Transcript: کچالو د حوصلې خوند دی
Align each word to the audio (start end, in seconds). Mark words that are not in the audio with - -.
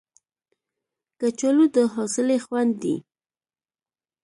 کچالو 1.19 1.65
د 1.75 1.77
حوصلې 1.93 2.37
خوند 2.45 2.73
دی 2.83 2.95